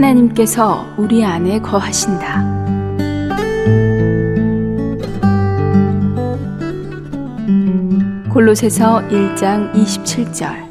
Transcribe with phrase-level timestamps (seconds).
[0.00, 2.58] 하나님께서 우리 안에 거하신다.
[8.32, 10.70] 골로새서 1장 27절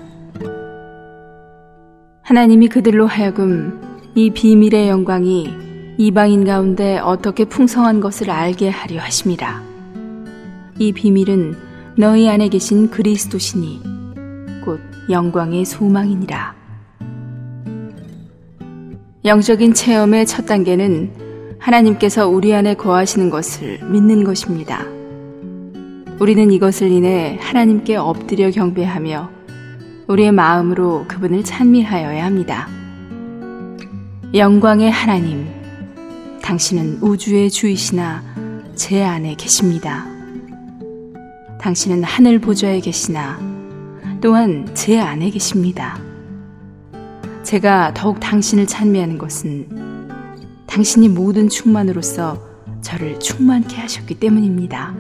[2.24, 3.80] 하나님이 그들로 하여금
[4.16, 5.54] 이 비밀의 영광이
[6.00, 9.62] 이방인 가운데 어떻게 풍성한 것을 알게 하려 하심이라.
[10.80, 11.56] 이 비밀은
[11.98, 13.84] 너희 안에 계신 그리스도시니
[14.66, 16.59] 곧 영광의 소망이니라.
[19.26, 24.86] 영적인 체험의 첫 단계는 하나님께서 우리 안에 거하시는 것을 믿는 것입니다.
[26.22, 29.30] 우리는 이것을 인해 하나님께 엎드려 경배하며
[30.08, 32.70] 우리의 마음으로 그분을 찬미하여야 합니다.
[34.34, 35.48] 영광의 하나님,
[36.42, 38.24] 당신은 우주의 주이시나
[38.76, 40.06] 제 안에 계십니다.
[41.60, 43.38] 당신은 하늘 보좌에 계시나
[44.22, 46.09] 또한 제 안에 계십니다.
[47.44, 50.10] 제가 더욱 당신을 찬미하는 것은
[50.68, 52.38] 당신이 모든 충만으로서
[52.82, 54.94] 저를 충만케 하셨기 때문입니다.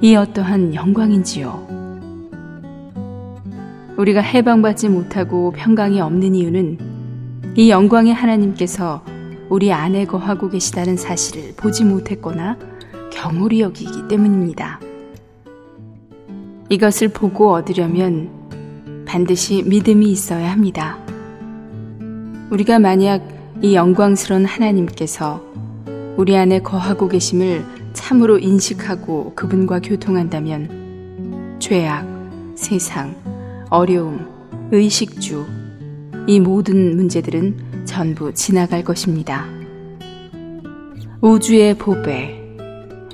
[0.00, 1.74] 이 어떠한 영광인지요.
[3.96, 9.04] 우리가 해방받지 못하고 평강이 없는 이유는 이 영광의 하나님께서
[9.48, 12.56] 우리 안에 거하고 계시다는 사실을 보지 못했거나
[13.12, 14.80] 경홀히 여기기 때문입니다.
[16.70, 18.43] 이것을 보고 얻으려면
[19.14, 20.98] 반드시 믿음이 있어야 합니다.
[22.50, 23.22] 우리가 만약
[23.62, 25.40] 이 영광스러운 하나님께서
[26.16, 32.08] 우리 안에 거하고 계심을 참으로 인식하고 그분과 교통한다면 죄악,
[32.56, 33.14] 세상,
[33.70, 34.26] 어려움,
[34.72, 35.46] 의식주,
[36.26, 39.46] 이 모든 문제들은 전부 지나갈 것입니다.
[41.20, 42.36] 우주의 보배,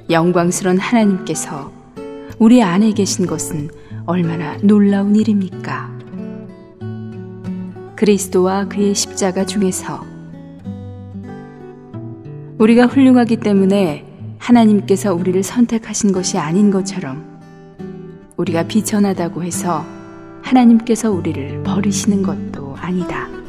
[0.08, 1.70] 영광스러운 하나님께서
[2.38, 3.68] 우리 안에 계신 것은
[4.11, 5.89] 얼마나 놀라운 일입니까?
[7.94, 10.05] 그리스도와 그의 십자가 중에서
[12.58, 14.05] 우리가 훌륭하기 때문에
[14.39, 17.24] 하나님께서 우리를 선택하신 것이 아닌 것처럼
[18.36, 19.84] 우리가 비천하다고 해서
[20.42, 23.39] 하나님께서 우리를 버리시는 것도 아니다.